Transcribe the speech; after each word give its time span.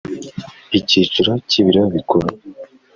Icyiciro 0.79 1.31
cy 1.47 1.55
Ibiro 1.61 1.83
Bikuru 1.93 2.27